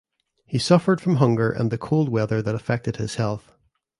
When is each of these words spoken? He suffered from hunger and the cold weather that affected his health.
He 0.47 0.57
suffered 0.57 0.99
from 0.99 1.17
hunger 1.17 1.51
and 1.51 1.69
the 1.69 1.77
cold 1.77 2.09
weather 2.09 2.41
that 2.41 2.55
affected 2.55 2.95
his 2.95 3.17
health. 3.17 3.51